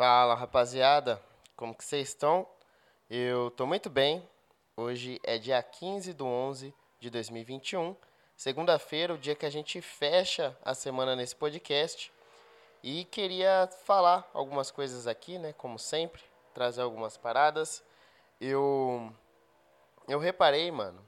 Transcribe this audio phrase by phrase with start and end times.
[0.00, 1.22] Fala, rapaziada.
[1.54, 2.48] Como que vocês estão?
[3.10, 4.26] Eu tô muito bem.
[4.74, 7.94] Hoje é dia 15 do 11 de 2021.
[8.34, 12.10] Segunda-feira, o dia que a gente fecha a semana nesse podcast.
[12.82, 15.52] E queria falar algumas coisas aqui, né?
[15.52, 16.22] Como sempre,
[16.54, 17.84] trazer algumas paradas.
[18.40, 19.12] Eu,
[20.08, 21.06] eu reparei, mano.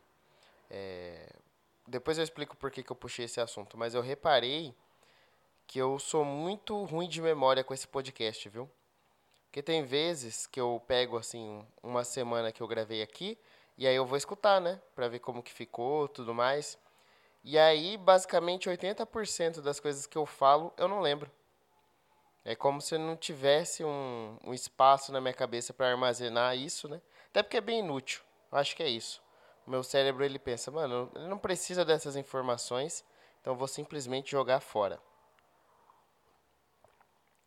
[0.69, 1.31] É,
[1.87, 4.77] depois eu explico por que, que eu puxei esse assunto, mas eu reparei
[5.67, 8.69] que eu sou muito ruim de memória com esse podcast, viu?
[9.53, 13.39] Porque tem vezes que eu pego, assim, uma semana que eu gravei aqui,
[13.77, 14.81] e aí eu vou escutar, né?
[14.95, 16.79] Pra ver como que ficou, tudo mais.
[17.45, 21.31] E aí, basicamente, 80% das coisas que eu falo, eu não lembro.
[22.43, 26.89] É como se eu não tivesse um, um espaço na minha cabeça para armazenar isso,
[26.89, 27.03] né?
[27.29, 28.23] Até porque é bem inútil.
[28.51, 29.23] Eu acho que é isso.
[29.67, 33.05] O meu cérebro, ele pensa, mano, ele não precisa dessas informações,
[33.43, 34.99] então eu vou simplesmente jogar fora.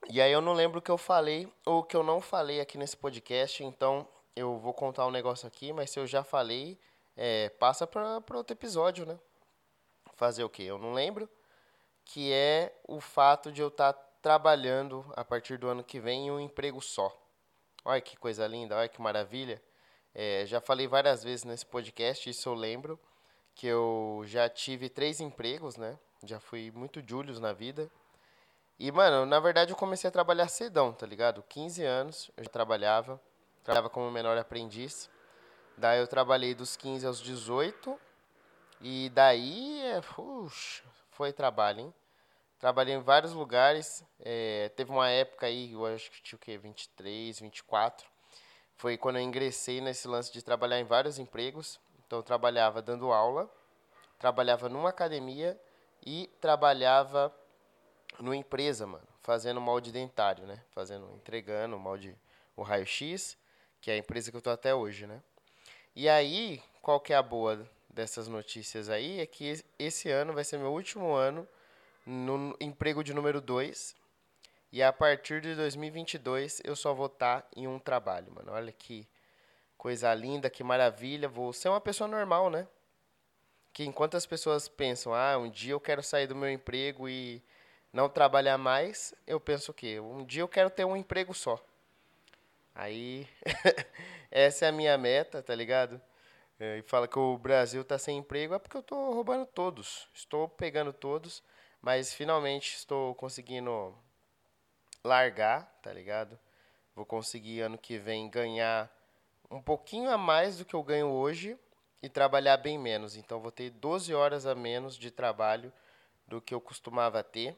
[0.10, 2.62] E aí eu não lembro o que eu falei ou o que eu não falei
[2.62, 6.78] aqui nesse podcast, então eu vou contar um negócio aqui, mas se eu já falei,
[7.18, 9.18] é, passa para outro episódio, né?
[10.14, 10.64] Fazer o quê?
[10.64, 11.28] Eu não lembro,
[12.06, 16.28] que é o fato de eu estar tá trabalhando a partir do ano que vem
[16.28, 17.16] em um emprego só.
[17.84, 19.62] Olha que coisa linda, olha que maravilha.
[20.14, 23.00] É, já falei várias vezes nesse podcast, isso eu lembro,
[23.56, 25.98] que eu já tive três empregos, né?
[26.24, 27.92] Já fui muito Julius na vida.
[28.78, 31.42] E, mano, na verdade eu comecei a trabalhar cedão, tá ligado?
[31.48, 33.20] 15 anos eu já trabalhava,
[33.64, 35.10] trabalhava como menor aprendiz.
[35.78, 37.98] Daí eu trabalhei dos 15 aos 18.
[38.82, 41.94] E daí, é, puxa, foi trabalho, hein?
[42.60, 44.04] Trabalhei em vários lugares.
[44.20, 46.58] É, teve uma época aí, eu acho que tinha o quê?
[46.58, 48.08] 23, 24.
[48.76, 51.80] Foi quando eu ingressei nesse lance de trabalhar em vários empregos.
[52.06, 53.50] Então eu trabalhava dando aula,
[54.20, 55.60] trabalhava numa academia
[56.06, 57.34] e trabalhava
[58.20, 60.62] numa empresa, mano, fazendo molde dentário, né?
[60.72, 62.16] Fazendo, entregando molde,
[62.56, 63.38] o raio-x,
[63.82, 65.22] que é a empresa que eu tô até hoje, né?
[65.96, 69.20] E aí, qual que é a boa dessas notícias aí?
[69.20, 71.48] É que esse ano vai ser meu último ano
[72.06, 73.96] no emprego de número 2.
[74.72, 78.52] E a partir de 2022 eu só vou estar tá em um trabalho, mano.
[78.52, 79.08] Olha que
[79.78, 81.30] coisa linda, que maravilha.
[81.30, 82.68] Vou ser uma pessoa normal, né?
[83.72, 87.42] Que enquanto as pessoas pensam, ah, um dia eu quero sair do meu emprego e
[87.96, 90.02] não trabalhar mais, eu penso o quê?
[90.02, 91.58] Um dia eu quero ter um emprego só.
[92.76, 93.26] Aí,
[94.30, 96.02] essa é a minha meta, tá ligado?
[96.60, 100.10] É, e fala que o Brasil tá sem emprego, é porque eu tô roubando todos.
[100.14, 101.42] Estou pegando todos,
[101.82, 103.98] mas finalmente estou conseguindo
[105.02, 106.38] largar, tá ligado?
[106.94, 108.92] Vou conseguir ano que vem ganhar
[109.50, 111.58] um pouquinho a mais do que eu ganho hoje
[112.04, 113.16] e trabalhar bem menos.
[113.16, 115.72] Então vou ter 12 horas a menos de trabalho
[116.28, 117.58] do que eu costumava ter.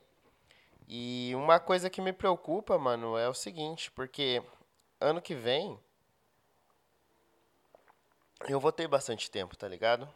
[0.88, 4.42] E uma coisa que me preocupa, mano, é o seguinte, porque
[5.02, 5.78] ano que vem
[8.48, 10.08] eu vou ter bastante tempo, tá ligado?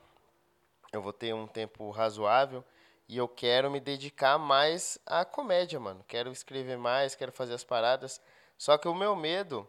[0.94, 2.64] Eu vou ter um tempo razoável
[3.08, 6.04] e eu quero me dedicar mais à comédia, mano.
[6.08, 8.22] Quero escrever mais, quero fazer as paradas.
[8.58, 9.68] Só que o meu medo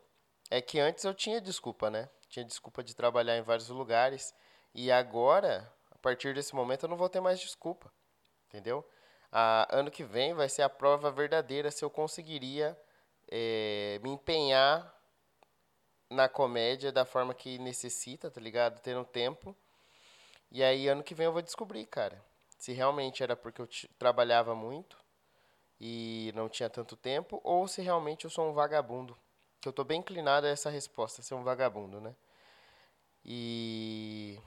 [0.50, 2.08] é que antes eu tinha desculpa, né?
[2.28, 4.34] Tinha desculpa de trabalhar em vários lugares
[4.74, 7.92] e agora, a partir desse momento eu não vou ter mais desculpa.
[8.48, 8.86] Entendeu?
[9.32, 12.78] A, ano que vem vai ser a prova verdadeira se eu conseguiria
[13.30, 14.94] é, me empenhar
[16.10, 18.80] na comédia da forma que necessita, tá ligado?
[18.80, 19.56] Tendo tempo.
[20.50, 22.22] E aí, ano que vem eu vou descobrir, cara.
[22.58, 24.98] Se realmente era porque eu trabalhava muito
[25.80, 29.16] e não tinha tanto tempo, ou se realmente eu sou um vagabundo.
[29.60, 32.14] Que eu tô bem inclinado a essa resposta, ser um vagabundo, né?
[33.24, 34.38] E.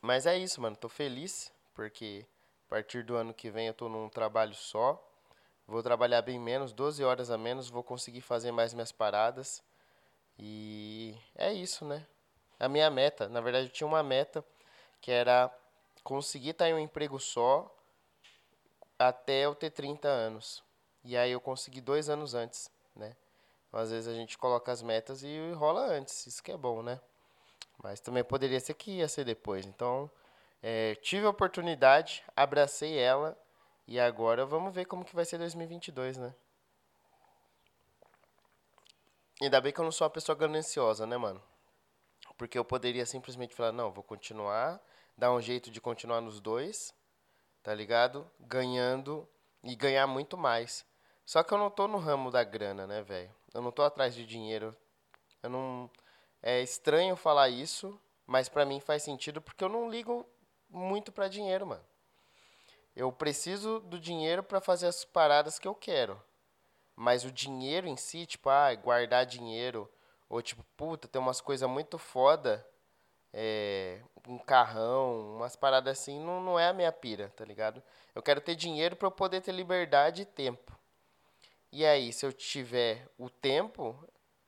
[0.00, 0.76] Mas é isso, mano.
[0.76, 2.24] Tô feliz porque
[2.72, 4.98] partir do ano que vem eu estou num trabalho só.
[5.68, 9.62] Vou trabalhar bem menos, 12 horas a menos, vou conseguir fazer mais minhas paradas.
[10.38, 12.06] E é isso, né?
[12.58, 14.42] A minha meta, na verdade eu tinha uma meta
[15.02, 15.54] que era
[16.02, 17.70] conseguir estar em um emprego só
[18.98, 20.64] até eu ter 30 anos.
[21.04, 23.14] E aí eu consegui dois anos antes, né?
[23.68, 26.82] Então, às vezes a gente coloca as metas e rola antes, isso que é bom,
[26.82, 26.98] né?
[27.82, 29.66] Mas também poderia ser que ia ser depois.
[29.66, 30.10] Então,
[30.62, 33.36] é, tive a oportunidade, abracei ela
[33.86, 36.34] e agora vamos ver como que vai ser 2022, né?
[39.40, 41.42] Ainda bem que eu não sou uma pessoa gananciosa, né, mano?
[42.38, 44.80] Porque eu poderia simplesmente falar, não, vou continuar,
[45.18, 46.94] dar um jeito de continuar nos dois,
[47.60, 48.30] tá ligado?
[48.38, 49.28] Ganhando
[49.64, 50.86] e ganhar muito mais.
[51.24, 53.34] Só que eu não tô no ramo da grana, né, velho?
[53.52, 54.76] Eu não tô atrás de dinheiro.
[55.42, 55.90] Eu não
[56.40, 60.26] é estranho falar isso, mas para mim faz sentido porque eu não ligo
[60.72, 61.84] muito para dinheiro, mano.
[62.94, 66.20] Eu preciso do dinheiro para fazer as paradas que eu quero.
[66.96, 69.90] Mas o dinheiro em si, tipo, ah, guardar dinheiro,
[70.28, 72.66] ou tipo, puta, tem umas coisas muito foda,
[73.32, 77.82] é, um carrão, umas paradas assim, não, não é a minha pira, tá ligado?
[78.14, 80.78] Eu quero ter dinheiro para eu poder ter liberdade e tempo.
[81.70, 83.98] E aí, se eu tiver o tempo,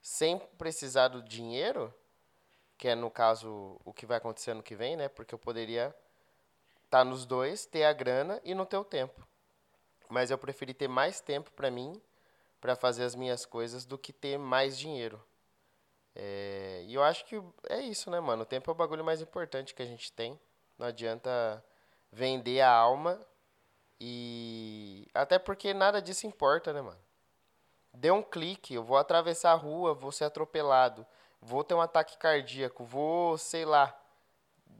[0.02, 1.92] sem precisar do dinheiro,
[2.76, 5.08] que é no caso o que vai acontecer ano que vem, né?
[5.08, 5.94] Porque eu poderia
[6.90, 9.26] tá nos dois, ter a grana e não ter o tempo.
[10.08, 12.00] Mas eu preferi ter mais tempo para mim,
[12.60, 15.22] para fazer as minhas coisas, do que ter mais dinheiro.
[16.14, 18.42] É, e eu acho que é isso, né, mano?
[18.42, 20.38] O tempo é o bagulho mais importante que a gente tem.
[20.78, 21.64] Não adianta
[22.12, 23.20] vender a alma
[24.00, 25.08] e.
[25.12, 27.00] Até porque nada disso importa, né, mano?
[27.92, 31.06] Deu um clique, eu vou atravessar a rua, vou ser atropelado,
[31.40, 33.96] vou ter um ataque cardíaco, vou, sei lá.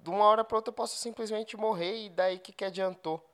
[0.05, 3.27] De uma hora para outra eu posso simplesmente morrer e daí que que adiantou,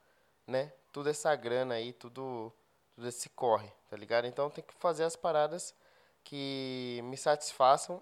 [0.47, 0.73] né?
[0.93, 2.53] Toda essa grana aí, tudo,
[2.95, 4.29] tudo esse corre, tá ligado?
[4.29, 5.75] Então tem que fazer as paradas
[6.23, 8.01] que me satisfaçam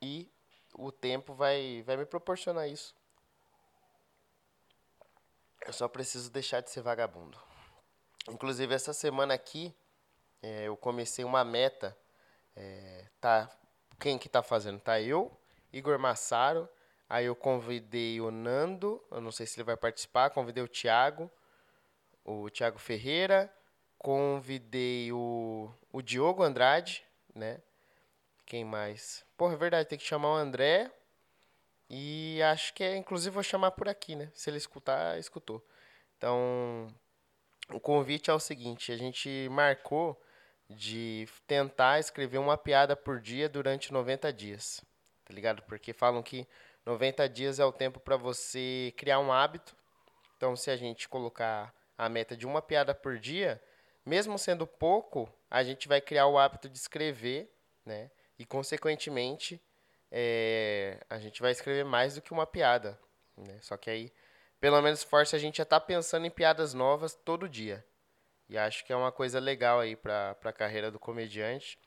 [0.00, 0.30] e
[0.74, 2.94] o tempo vai, vai me proporcionar isso.
[5.66, 7.36] Eu só preciso deixar de ser vagabundo.
[8.28, 9.74] Inclusive, essa semana aqui,
[10.40, 11.98] é, eu comecei uma meta.
[12.54, 13.50] É, tá,
[13.98, 14.78] quem que tá fazendo?
[14.78, 15.36] Tá eu,
[15.72, 16.68] Igor Massaro.
[17.08, 20.30] Aí eu convidei o Nando, eu não sei se ele vai participar.
[20.30, 21.30] Convidei o Thiago,
[22.24, 23.52] o Thiago Ferreira.
[23.98, 27.04] Convidei o, o Diogo Andrade,
[27.34, 27.60] né?
[28.44, 29.24] Quem mais?
[29.36, 30.90] Porra, é verdade, tem que chamar o André.
[31.88, 34.30] E acho que é, inclusive vou chamar por aqui, né?
[34.34, 35.64] Se ele escutar, escutou.
[36.16, 36.88] Então,
[37.72, 40.20] o convite é o seguinte, a gente marcou
[40.68, 44.82] de tentar escrever uma piada por dia durante 90 dias.
[45.24, 45.62] Tá ligado?
[45.62, 46.46] Porque falam que
[46.86, 49.74] 90 dias é o tempo para você criar um hábito.
[50.36, 53.62] Então, se a gente colocar a meta de uma piada por dia,
[54.04, 57.50] mesmo sendo pouco, a gente vai criar o hábito de escrever,
[57.86, 58.10] né?
[58.38, 59.60] E, consequentemente,
[60.10, 62.98] é, a gente vai escrever mais do que uma piada.
[63.36, 63.58] Né?
[63.62, 64.12] Só que aí,
[64.60, 67.84] pelo menos, força a gente a estar tá pensando em piadas novas todo dia.
[68.48, 71.78] E acho que é uma coisa legal aí para a carreira do comediante.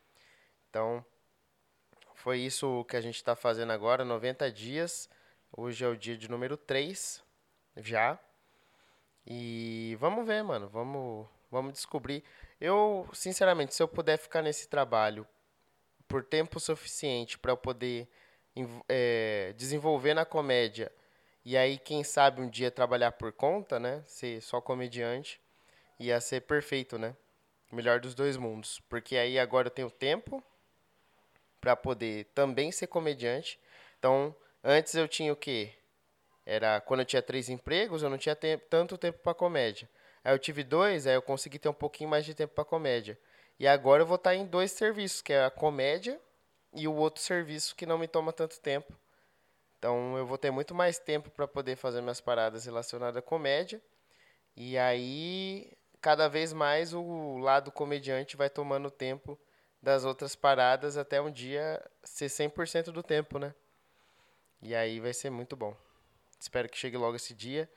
[0.69, 1.05] Então,
[2.17, 5.09] foi isso que a gente está fazendo agora, 90 dias.
[5.55, 7.23] Hoje é o dia de número 3,
[7.77, 8.19] já.
[9.25, 10.67] E vamos ver, mano.
[10.67, 12.23] Vamos, vamos descobrir.
[12.59, 15.27] Eu, sinceramente, se eu puder ficar nesse trabalho
[16.07, 18.09] por tempo suficiente para eu poder
[18.89, 20.91] é, desenvolver na comédia
[21.45, 24.03] e aí, quem sabe, um dia trabalhar por conta, né?
[24.05, 25.39] Ser só comediante,
[25.97, 27.15] ia ser perfeito, né?
[27.71, 28.81] Melhor dos dois mundos.
[28.89, 30.43] Porque aí agora eu tenho tempo
[31.59, 33.59] para poder também ser comediante.
[33.99, 35.73] Então, antes eu tinha o quê?
[36.45, 38.35] Era quando eu tinha três empregos, eu não tinha
[38.69, 39.89] tanto tempo para comédia.
[40.23, 43.17] Aí eu tive dois, aí eu consegui ter um pouquinho mais de tempo para comédia.
[43.59, 46.19] E agora eu vou estar tá em dois serviços, que é a comédia
[46.73, 48.93] e o outro serviço que não me toma tanto tempo.
[49.77, 53.81] Então eu vou ter muito mais tempo para poder fazer minhas paradas relacionadas à comédia.
[54.55, 55.71] E aí,
[56.01, 59.37] cada vez mais o lado comediante vai tomando tempo
[59.81, 63.53] das outras paradas até um dia ser 100% do tempo, né?
[64.61, 65.75] E aí vai ser muito bom.
[66.39, 67.69] Espero que chegue logo esse dia.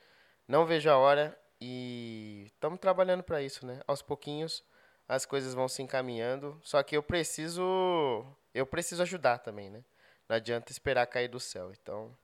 [0.49, 3.81] Não vejo a hora e estamos trabalhando para isso, né?
[3.87, 4.65] Aos pouquinhos
[5.07, 6.59] as coisas vão se encaminhando.
[6.63, 8.25] Só que eu preciso,
[8.55, 9.85] eu preciso ajudar também, né?
[10.29, 11.73] Não adianta esperar cair do céu.
[11.73, 12.17] Então,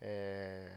[0.00, 0.72] é,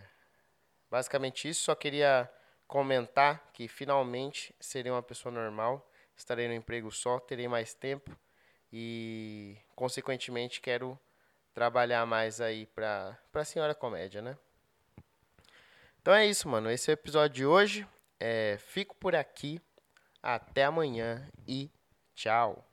[0.92, 1.62] basicamente isso.
[1.62, 2.32] Só queria
[2.68, 8.15] comentar que finalmente serei uma pessoa normal, estarei no emprego só, terei mais tempo
[8.72, 11.00] e, consequentemente, quero
[11.53, 14.38] trabalhar mais aí pra, pra senhora comédia, né?
[16.01, 16.70] Então é isso, mano.
[16.70, 17.88] Esse é o episódio de hoje.
[18.20, 19.62] É, fico por aqui.
[20.22, 21.70] Até amanhã e
[22.15, 22.73] tchau.